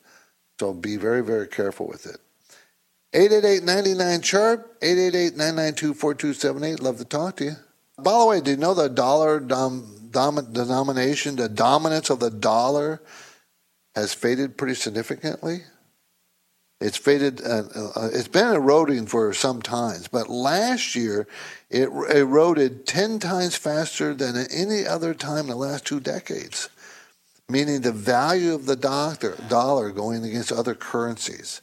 [0.61, 2.19] So be very, very careful with it.
[3.17, 7.57] 888-99 chart 888-992-4278 love to talk to you.
[7.97, 12.31] By the way do you know the dollar dom, dom, denomination the dominance of the
[12.31, 13.01] dollar
[13.95, 15.63] has faded pretty significantly?
[16.79, 21.27] It's faded uh, uh, it's been eroding for some times but last year
[21.71, 26.69] it eroded 10 times faster than any other time in the last two decades
[27.49, 31.63] meaning the value of the doctor, dollar going against other currencies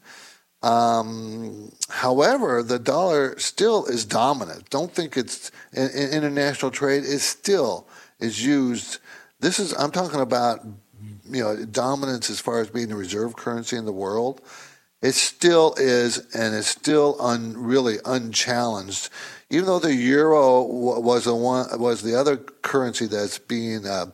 [0.64, 4.70] um, however, the dollar still is dominant.
[4.70, 7.88] Don't think it's in, in international trade is still
[8.20, 9.00] is used.
[9.42, 10.66] This is I'm talking about
[11.30, 14.42] you know dominance as far as being the reserve currency in the world.
[15.02, 19.10] It still is, and it's still un, really unchallenged.
[19.50, 24.12] Even though the euro was the one was the other currency that's being uh,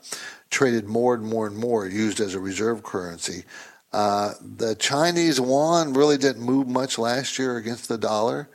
[0.50, 3.44] traded more and more and more, used as a reserve currency.
[3.91, 8.49] Uh, the Chinese yuan really didn't move much last year against the dollar,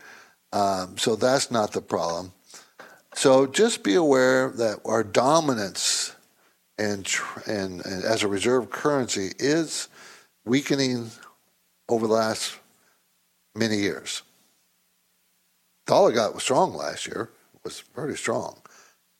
[0.52, 2.32] um, so that's not the problem.
[3.14, 6.14] So just be aware that our dominance
[6.78, 7.08] and,
[7.46, 9.88] and, and as a reserve currency is
[10.44, 11.10] weakening
[11.88, 12.58] over the last
[13.54, 14.22] many years.
[15.86, 17.30] Dollar got strong last year,
[17.62, 18.60] was pretty strong.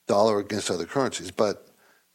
[0.07, 1.67] Dollar against other currencies, but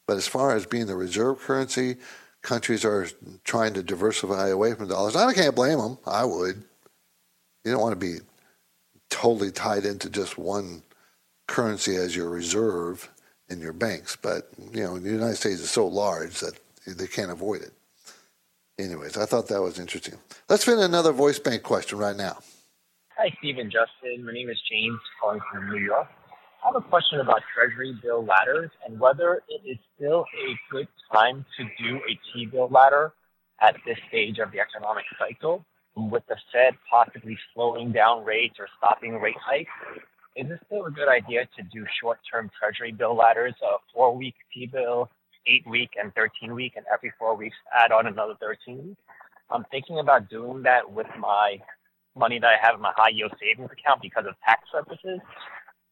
[0.06, 1.96] but as far as being the reserve currency,
[2.42, 3.08] countries are
[3.44, 5.16] trying to diversify away from dollars.
[5.16, 5.98] I can't blame them.
[6.06, 6.62] I would.
[7.64, 8.18] You don't want to be
[9.10, 10.82] totally tied into just one
[11.46, 13.10] currency as your reserve
[13.48, 14.16] in your banks.
[14.16, 17.72] But, you know, the United States is so large that they can't avoid it.
[18.78, 20.14] Anyways, I thought that was interesting.
[20.48, 22.38] Let's fit another voice bank question right now.
[23.18, 24.24] Hi, Steve and Justin.
[24.24, 26.08] My name is James, calling from New York.
[26.62, 30.88] I have a question about Treasury bill ladders and whether it is still a good
[31.10, 33.12] time to do a T bill ladder
[33.62, 35.64] at this stage of the economic cycle,
[35.96, 39.70] with the Fed possibly slowing down rates or stopping rate hikes.
[40.36, 44.14] Is it still a good idea to do short term Treasury bill ladders, a four
[44.14, 45.08] week T bill,
[45.46, 49.00] eight week, and 13 week, and every four weeks add on another 13 weeks?
[49.50, 51.56] I'm thinking about doing that with my
[52.14, 55.20] money that I have in my high yield savings account because of tax purposes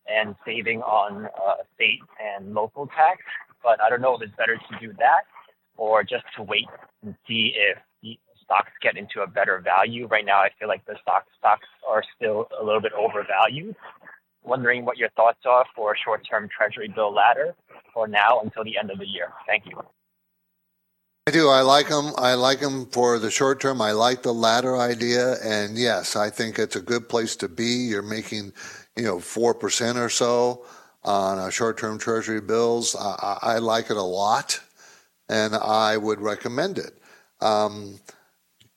[0.09, 3.23] and saving on uh, state and local tax.
[3.62, 5.23] But I don't know if it's better to do that
[5.77, 6.66] or just to wait
[7.03, 7.79] and see if
[8.49, 10.07] stocks get into a better value.
[10.07, 13.77] Right now, I feel like the stock stocks are still a little bit overvalued.
[14.42, 17.55] Wondering what your thoughts are for a short-term Treasury bill ladder
[17.92, 19.33] for now until the end of the year.
[19.47, 19.83] Thank you.
[21.27, 21.51] I do.
[21.51, 22.12] I like them.
[22.16, 23.83] I like them for the short term.
[23.83, 27.64] I like the ladder idea, and yes, I think it's a good place to be.
[27.64, 28.55] You're making
[28.99, 30.65] you know, 4% or so
[31.05, 32.97] on short term treasury bills.
[32.97, 34.61] I, I, like it a lot
[35.29, 36.99] and I would recommend it.
[37.41, 38.01] Um,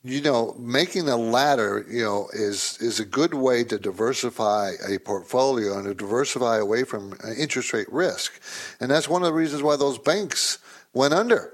[0.04, 4.98] you know, making a ladder, you know, is is a good way to diversify a
[4.98, 8.42] portfolio and to diversify away from interest rate risk,
[8.80, 10.58] and that's one of the reasons why those banks
[10.94, 11.54] went under.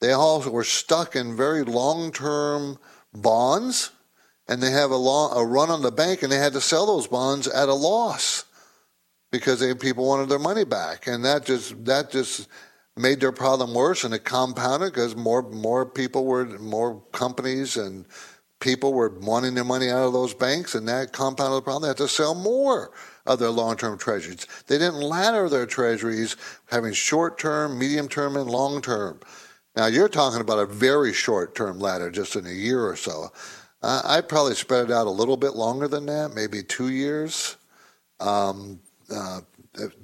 [0.00, 2.78] They all were stuck in very long term
[3.12, 3.90] bonds
[4.48, 6.86] and they have a, long, a run on the bank, and they had to sell
[6.86, 8.44] those bonds at a loss
[9.30, 12.48] because they, people wanted their money back, and that just that just
[12.96, 18.06] made their problem worse, and it compounded because more more people were more companies and
[18.60, 21.82] people were wanting their money out of those banks, and that compounded the problem.
[21.82, 22.90] They had to sell more
[23.26, 24.46] of their long-term treasuries.
[24.66, 29.20] They didn't ladder their treasuries, having short-term, medium-term, and long-term.
[29.76, 33.30] Now you're talking about a very short-term ladder, just in a year or so.
[33.82, 37.56] Uh, I'd probably spread it out a little bit longer than that, maybe two years,
[38.18, 38.80] um,
[39.14, 39.40] uh,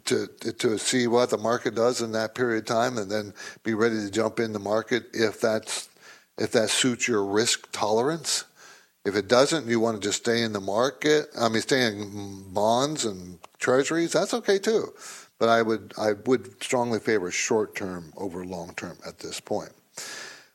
[0.04, 0.28] to
[0.58, 3.34] to see what the market does in that period of time, and then
[3.64, 5.88] be ready to jump in the market if that's
[6.38, 8.44] if that suits your risk tolerance.
[9.04, 11.26] If it doesn't, you want to just stay in the market.
[11.38, 14.12] I mean, stay in bonds and treasuries.
[14.12, 14.94] That's okay too.
[15.38, 19.72] But I would I would strongly favor short term over long term at this point.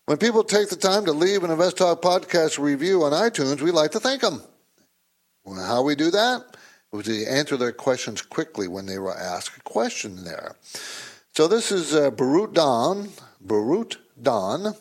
[0.10, 3.70] When people take the time to leave an Invest Talk podcast review on iTunes, we
[3.70, 4.42] like to thank them.
[5.46, 6.58] Well, how we do that?
[6.92, 10.56] We answer their questions quickly when they were asked a question there.
[11.36, 13.10] So this is uh, Barut Don.
[13.46, 14.74] Barut Don.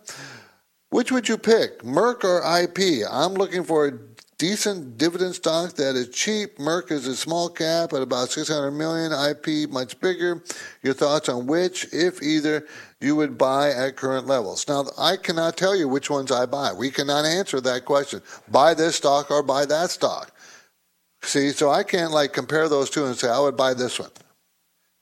[0.88, 3.06] Which would you pick, Merck or IP?
[3.12, 4.00] I'm looking for
[4.38, 6.58] decent dividend stock that is cheap.
[6.58, 9.12] Merck is a small cap at about 600 million.
[9.12, 10.42] IP much bigger.
[10.82, 12.66] Your thoughts on which, if either,
[13.00, 14.66] you would buy at current levels.
[14.68, 16.72] Now, I cannot tell you which ones I buy.
[16.72, 18.22] We cannot answer that question.
[18.48, 20.32] Buy this stock or buy that stock.
[21.22, 24.10] See, so I can't like compare those two and say I would buy this one.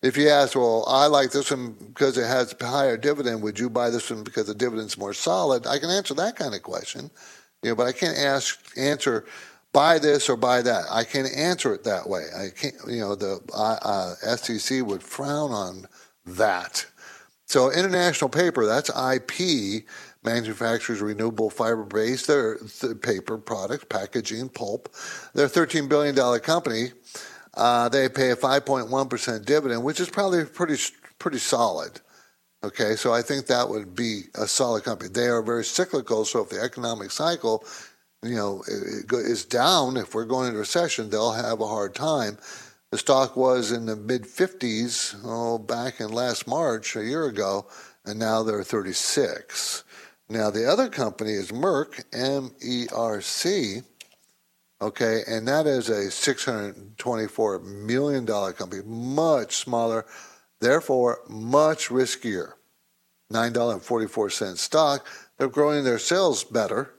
[0.02, 3.68] If you ask, well, I like this one because it has higher dividend, would you
[3.68, 5.66] buy this one because the dividend's more solid?
[5.66, 7.10] I can answer that kind of question,
[7.62, 9.26] you know, but I can't ask answer
[9.76, 10.86] buy this or buy that.
[10.90, 12.24] I can't answer it that way.
[12.34, 15.86] I can't, you know, the uh, SEC would frown on
[16.24, 16.86] that.
[17.44, 19.84] So international paper, that's IP,
[20.24, 22.56] manufactures renewable fiber-based their
[23.02, 24.88] paper products, packaging, pulp.
[25.34, 26.92] They're a $13 billion company.
[27.52, 30.76] Uh, they pay a 5.1% dividend, which is probably pretty
[31.18, 32.00] pretty solid.
[32.64, 35.10] Okay, so I think that would be a solid company.
[35.10, 37.64] They are very cyclical, so if the economic cycle,
[38.22, 42.38] you know, is down, if we're going into recession, they'll have a hard time.
[42.90, 47.66] The stock was in the mid 50s, oh, back in last March, a year ago,
[48.04, 49.84] and now they're 36.
[50.28, 53.82] Now, the other company is Merck, M E R C,
[54.80, 60.06] okay, and that is a $624 million company, much smaller,
[60.60, 62.52] therefore much riskier.
[63.32, 65.06] $9.44 stock.
[65.36, 66.94] They're growing their sales better,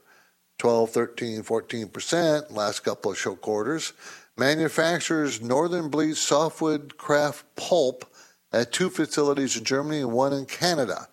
[0.59, 3.93] 12, 13, 14% last couple of show quarters
[4.37, 8.05] manufactures northern bleached softwood kraft pulp
[8.53, 11.07] at two facilities in Germany and one in Canada.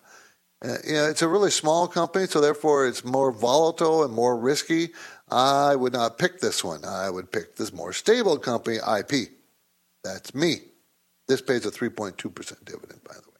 [0.63, 4.37] Uh, you know, it's a really small company, so therefore it's more volatile and more
[4.37, 4.89] risky.
[5.29, 6.85] I would not pick this one.
[6.85, 9.31] I would pick this more stable company, IP.
[10.03, 10.59] That's me.
[11.27, 12.17] This pays a 3.2%
[12.65, 13.37] dividend, by the way.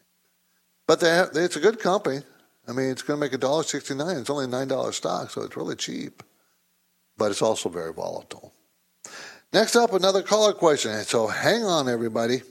[0.88, 2.21] But they have, it's a good company.
[2.67, 4.17] I mean, it's going to make a dollar sixty-nine.
[4.17, 6.23] It's only a nine dollar stock, so it's really cheap.
[7.17, 8.53] But it's also very volatile.
[9.53, 10.91] Next up, another caller question.
[11.03, 12.41] So hang on, everybody.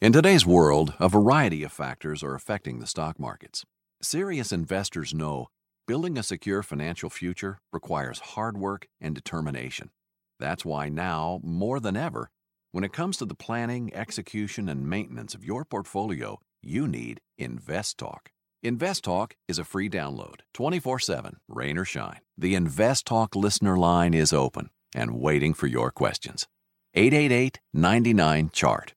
[0.00, 3.64] In today's world, a variety of factors are affecting the stock markets.
[4.02, 5.48] Serious investors know
[5.86, 9.90] building a secure financial future requires hard work and determination.
[10.38, 12.30] That's why now, more than ever,
[12.74, 18.32] when it comes to the planning, execution, and maintenance of your portfolio, you need InvestTalk.
[18.64, 22.18] InvestTalk is a free download, 24 7, rain or shine.
[22.36, 26.48] The InvestTalk listener line is open and waiting for your questions.
[26.94, 28.92] 888 99 Chart.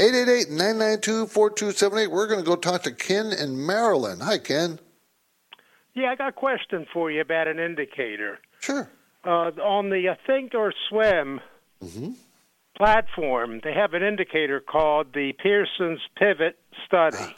[0.00, 2.10] 888 992 4278.
[2.10, 4.22] We're going to go talk to Ken in Maryland.
[4.22, 4.80] Hi, Ken.
[5.94, 8.40] Yeah, I got a question for you about an indicator.
[8.58, 8.90] Sure.
[9.24, 11.40] Uh, on the uh, Think or Swim
[11.86, 12.12] mm-hmm.
[12.76, 17.34] platform, they have an indicator called the Pearson's Pivot Study.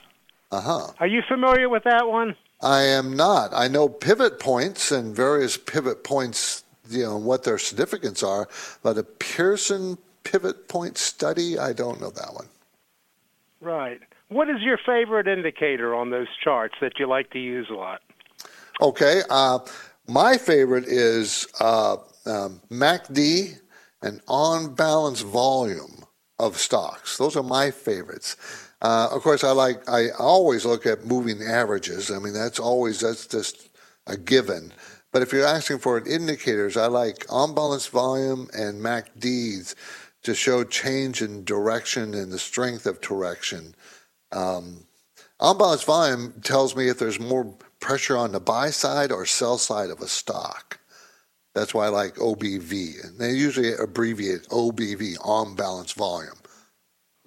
[0.50, 0.92] Uh huh.
[1.00, 2.34] Are you familiar with that one?
[2.60, 3.50] I am not.
[3.52, 8.48] I know pivot points and various pivot points you know what their significance are.
[8.82, 12.46] But a Pearson pivot point study, I don't know that one.
[13.60, 14.00] Right.
[14.28, 18.02] What is your favorite indicator on those charts that you like to use a lot?
[18.80, 19.22] Okay.
[19.30, 19.60] Uh,
[20.06, 21.96] my favorite is uh,
[22.26, 23.58] um, MACD
[24.02, 26.04] and on balance volume
[26.38, 27.16] of stocks.
[27.16, 28.36] Those are my favorites.
[28.80, 29.88] Uh, of course, I like.
[29.88, 32.10] I always look at moving averages.
[32.10, 33.70] I mean, that's always that's just
[34.06, 34.72] a given.
[35.12, 39.74] But if you're asking for indicators, I like on balance volume and MACDs
[40.22, 43.74] to show change in direction and the strength of direction.
[44.30, 44.84] Um,
[45.40, 49.56] on balance volume tells me if there's more pressure on the buy side or sell
[49.56, 50.77] side of a stock.
[51.58, 53.04] That's why I like OBV.
[53.04, 56.38] And they usually abbreviate OBV, on balance volume.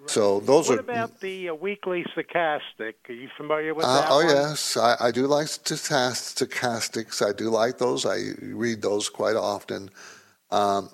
[0.08, 0.82] So those what are.
[0.82, 2.94] What about the uh, weekly stochastic?
[3.08, 4.08] Are you familiar with uh, that?
[4.10, 4.28] Oh one?
[4.28, 7.26] yes, I, I do like stochastics.
[7.28, 8.06] I do like those.
[8.06, 9.90] I read those quite often.
[10.50, 10.90] Um,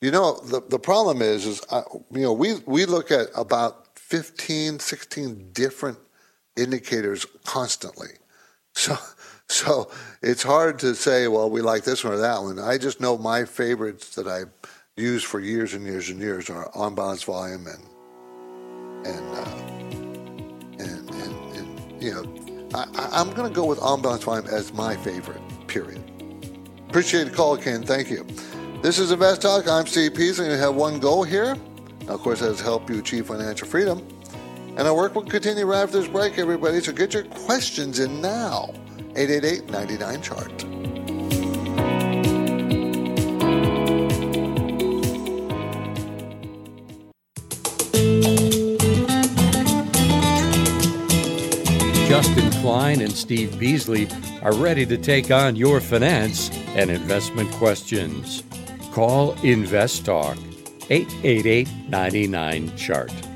[0.00, 1.82] you know, the the problem is, is uh,
[2.12, 5.98] you know, we we look at about 15, 16 different
[6.56, 8.08] indicators constantly.
[8.72, 8.96] So
[9.50, 9.90] so
[10.22, 12.60] it's hard to say, well, we like this one or that one.
[12.60, 14.50] I just know my favorites that I've
[14.96, 17.84] used for years and years and years are on balance volume and
[19.04, 19.70] and uh,
[20.78, 24.72] and, and, and you know, I, am going to go with on balance volume as
[24.72, 25.40] my favorite.
[25.66, 26.00] Period.
[26.88, 27.82] Appreciate the call, Ken.
[27.82, 28.24] Thank you.
[28.82, 29.66] This is Invest Talk.
[29.66, 31.56] I'm Steve Peasley, and I have one goal here.
[32.06, 34.06] Now, of course, that is help you achieve financial freedom.
[34.76, 36.80] And our work will continue right after this break, everybody.
[36.80, 38.72] So get your questions in now.
[39.16, 40.80] 888 99Chart.
[52.08, 54.08] Justin Klein and Steve Peasley
[54.42, 58.42] are ready to take on your finance and investment questions.
[58.92, 60.36] Call InvestTalk
[60.90, 63.29] 888 99Chart.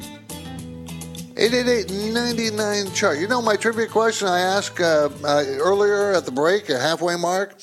[1.44, 3.18] 888 chart.
[3.18, 7.16] You know, my trivia question I asked uh, uh, earlier at the break, at halfway
[7.16, 7.60] mark,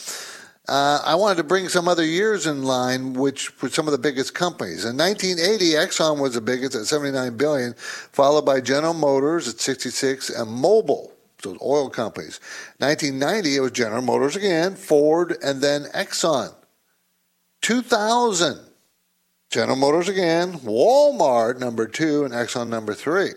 [0.67, 3.97] uh, I wanted to bring some other years in line, which were some of the
[3.97, 4.85] biggest companies.
[4.85, 10.29] In 1980, Exxon was the biggest at 79 billion, followed by General Motors at 66
[10.29, 11.09] and Mobil,
[11.41, 12.39] those oil companies.
[12.77, 16.53] 1990, it was General Motors again, Ford, and then Exxon.
[17.61, 18.59] 2000,
[19.49, 23.31] General Motors again, Walmart number two, and Exxon number three.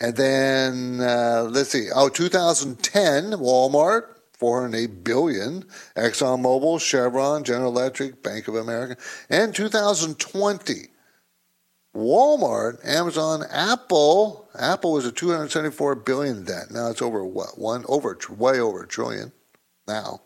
[0.00, 1.88] And then uh, let's see.
[1.94, 4.04] Oh, 2010, Walmart,
[4.38, 5.64] 408 billion.
[5.94, 8.96] ExxonMobil, Chevron, General Electric, Bank of America.
[9.28, 10.86] And 2020,
[11.94, 14.48] Walmart, Amazon, Apple.
[14.58, 16.68] Apple was at 274 billion then.
[16.70, 17.58] Now it's over what?
[17.58, 19.32] One over way over a trillion
[19.86, 20.22] now.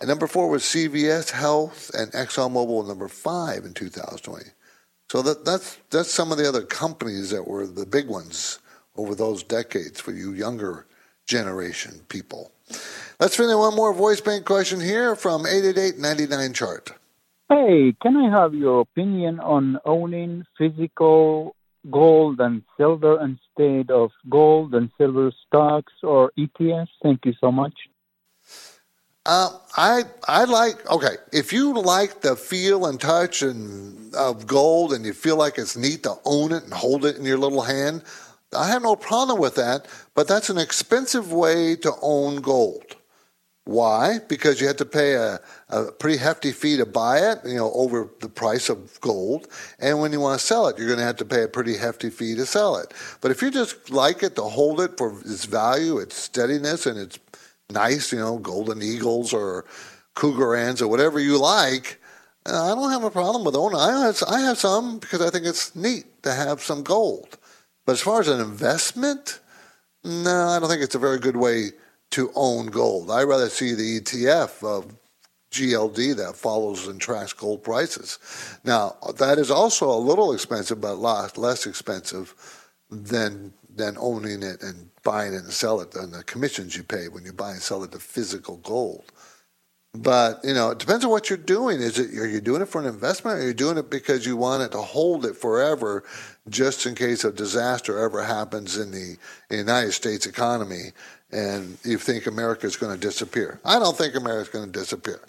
[0.00, 4.44] And number four was CVS Health and ExxonMobil number five in 2020.
[5.10, 8.58] So that, that's that's some of the other companies that were the big ones
[8.96, 10.86] over those decades for you younger
[11.26, 12.52] generation people.
[13.20, 16.92] Let's finish one more voice bank question here from 888-99 chart.
[17.48, 21.54] Hey, can I have your opinion on owning physical
[21.90, 26.88] gold and silver instead of gold and silver stocks or ETFs?
[27.02, 27.74] Thank you so much.
[29.26, 31.16] Uh, I I like okay.
[31.32, 35.78] If you like the feel and touch and of gold, and you feel like it's
[35.78, 38.02] neat to own it and hold it in your little hand,
[38.54, 39.86] I have no problem with that.
[40.14, 42.96] But that's an expensive way to own gold.
[43.66, 44.18] Why?
[44.28, 45.40] Because you have to pay a,
[45.70, 49.48] a pretty hefty fee to buy it, you know, over the price of gold.
[49.78, 51.78] And when you want to sell it, you're going to have to pay a pretty
[51.78, 52.92] hefty fee to sell it.
[53.22, 56.98] But if you just like it to hold it for its value, its steadiness, and
[56.98, 57.18] its
[57.70, 59.64] nice, you know, golden eagles or
[60.14, 62.02] Krugerrands or whatever you like,
[62.46, 63.78] uh, I don't have a problem with owning.
[63.78, 67.38] I have, I have some because I think it's neat to have some gold.
[67.86, 69.40] But as far as an investment,
[70.02, 71.72] no, I don't think it's a very good way
[72.12, 73.10] to own gold.
[73.10, 74.94] I'd rather see the ETF of
[75.50, 78.18] GLD that follows and tracks gold prices.
[78.64, 82.34] Now, that is also a little expensive, but less expensive
[82.90, 87.08] than than owning it and buying it and sell it and the commissions you pay
[87.08, 89.10] when you buy and sell it the physical gold.
[89.94, 91.80] But you know, it depends on what you're doing.
[91.80, 94.26] Is it are you doing it for an investment, or are you doing it because
[94.26, 96.02] you want it to hold it forever,
[96.48, 99.16] just in case a disaster ever happens in the,
[99.48, 100.92] the United States economy
[101.34, 103.60] and you think America is going to disappear.
[103.64, 105.20] I don't think America is going to disappear.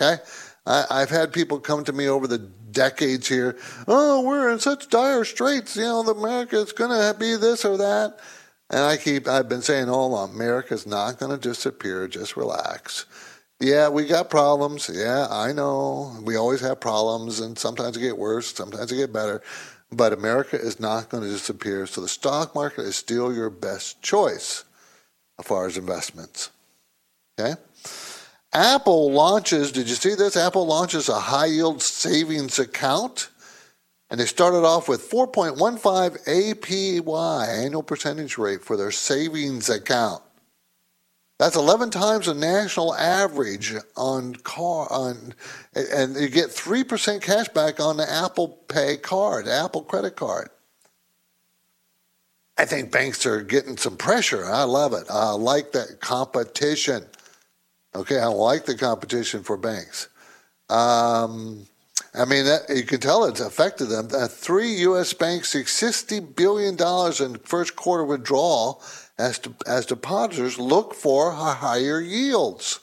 [0.00, 0.22] Okay?
[0.66, 3.56] I, have had people come to me over the decades here.
[3.86, 5.76] Oh, we're in such dire straits.
[5.76, 8.18] You know, America is going to be this or that.
[8.70, 12.08] And I keep, I've been saying all along, America's not going to disappear.
[12.08, 13.06] Just relax.
[13.64, 14.90] Yeah, we got problems.
[14.92, 16.14] Yeah, I know.
[16.22, 19.42] We always have problems, and sometimes it get worse, sometimes it get better.
[19.90, 21.86] But America is not going to disappear.
[21.86, 24.64] So the stock market is still your best choice
[25.38, 26.50] as far as investments.
[27.40, 27.54] Okay?
[28.52, 30.36] Apple launches, did you see this?
[30.36, 33.30] Apple launches a high yield savings account.
[34.10, 40.22] And they started off with 4.15 APY, annual percentage rate, for their savings account.
[41.38, 45.34] That's 11 times the national average on car on,
[45.74, 50.50] and you get 3% cash back on the Apple Pay card, Apple credit card.
[52.56, 54.44] I think banks are getting some pressure.
[54.44, 55.06] I love it.
[55.10, 57.04] I like that competition.
[57.96, 60.08] Okay, I like the competition for banks.
[60.68, 61.66] Um,
[62.14, 64.08] I mean, that, you can tell it's affected them.
[64.14, 65.12] Uh, three U.S.
[65.12, 66.74] banks, took $60 billion
[67.20, 68.80] in first quarter withdrawal
[69.18, 72.80] as, to, as depositors look for higher yields.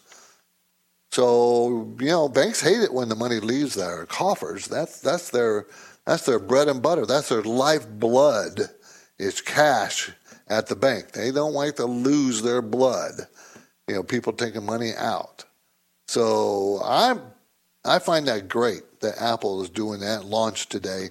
[1.11, 4.67] So, you know, banks hate it when the money leaves their coffers.
[4.67, 5.67] That's, that's, their,
[6.05, 7.05] that's their bread and butter.
[7.05, 8.69] That's their lifeblood
[9.19, 10.11] is cash
[10.47, 11.11] at the bank.
[11.11, 13.13] They don't like to lose their blood.
[13.87, 15.45] You know, people taking money out.
[16.07, 17.15] So I
[17.85, 21.09] I find that great that Apple is doing that launch today,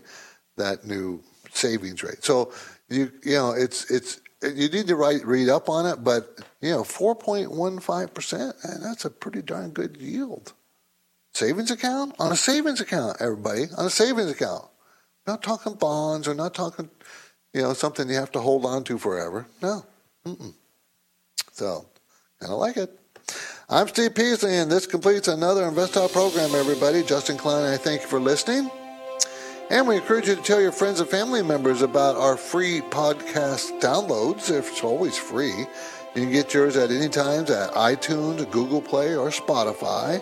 [0.56, 2.22] that new savings rate.
[2.22, 2.52] So
[2.88, 6.70] you you know it's it's you need to write read up on it, but you
[6.70, 10.52] know four point one five percent, and that's a pretty darn good yield.
[11.32, 14.64] Savings account on a savings account, everybody on a savings account.
[15.26, 16.90] not talking bonds or not talking
[17.52, 19.46] you know, something you have to hold on to forever.
[19.62, 19.84] No.
[20.24, 20.54] Mm-mm.
[21.52, 21.86] So,
[22.40, 22.96] kind of like it.
[23.68, 27.02] I'm Steve Peasley, and this completes another InvestTalk program, everybody.
[27.02, 28.70] Justin Klein, I thank you for listening.
[29.70, 33.80] And we encourage you to tell your friends and family members about our free podcast
[33.80, 34.50] downloads.
[34.50, 35.56] It's always free.
[35.56, 35.66] You
[36.22, 40.20] can get yours at any time at iTunes, Google Play, or Spotify.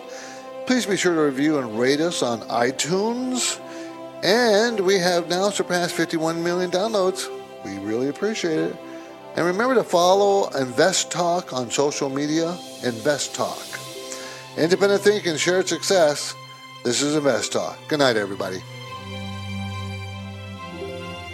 [0.67, 3.59] Please be sure to review and rate us on iTunes.
[4.21, 7.27] And we have now surpassed 51 million downloads.
[7.65, 8.77] We really appreciate it.
[9.35, 12.55] And remember to follow Invest Talk on social media.
[12.83, 13.65] Invest Talk.
[14.57, 16.35] Independent thinking, shared success.
[16.83, 17.79] This is Invest Talk.
[17.87, 18.61] Good night, everybody.